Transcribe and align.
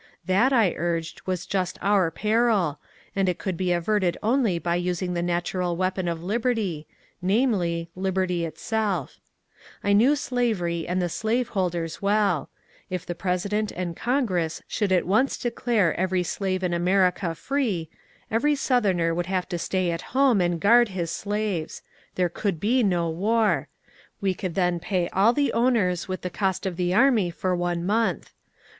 That, 0.25 0.51
I 0.51 0.73
urged, 0.77 1.21
was 1.27 1.45
just 1.45 1.77
our 1.79 2.09
peril, 2.09 2.79
and 3.15 3.29
it 3.29 3.37
could 3.37 3.55
be 3.55 3.71
averted 3.71 4.17
only 4.23 4.57
by 4.57 4.81
usjpg 4.81 5.13
the 5.13 5.21
natural 5.21 5.75
weapon 5.75 6.07
of 6.07 6.23
liberty,— 6.23 6.87
namely, 7.33 7.87
liberty 7.95 8.43
itself, 8.43 9.19
i 9.83 9.89
1 9.89 9.97
knew 9.99 10.15
slavery 10.15 10.87
and 10.87 10.99
the 11.03 11.07
slaveholders 11.07 12.01
well; 12.01 12.49
if 12.89 13.05
the 13.05 13.13
President 13.13 13.71
and 13.73 13.95
Congress 13.95 14.63
should 14.67 14.91
at 14.91 15.05
once 15.05 15.37
declare 15.37 15.93
every 15.99 16.23
slave 16.23 16.63
in 16.63 16.73
America 16.73 17.35
free, 17.35 17.87
every 18.31 18.55
Southerner 18.55 19.13
would 19.13 19.27
have 19.27 19.47
to 19.49 19.59
stay 19.59 19.91
at 19.91 20.01
home 20.17 20.41
and 20.41 20.59
guard 20.59 20.87
his 20.89 21.11
slaves. 21.11 21.83
There 22.15 22.27
could 22.27 22.59
be 22.59 22.81
no 22.81 23.07
war. 23.07 23.67
We 24.19 24.33
could 24.33 24.55
then 24.55 24.79
pay 24.79 25.09
all 25.09 25.31
the 25.31 25.53
owners 25.53 26.07
with 26.07 26.21
the 26.23 26.31
cost 26.31 26.65
of 26.65 26.75
the 26.75 26.91
army 26.91 27.29
for 27.29 27.55
one 27.55 27.85
month. 27.85 28.33